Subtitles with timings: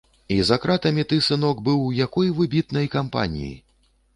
[0.35, 3.53] І за кратамі ты, сынок, быў у якой выбітнай кампаніі!